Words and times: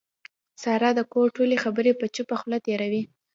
ساره 0.61 0.89
د 0.95 0.99
کور 1.13 1.27
ټولې 1.35 1.55
خبرې 1.63 1.91
په 1.99 2.05
چوپه 2.15 2.35
خوله 2.39 2.57
تېروي. 2.65 3.01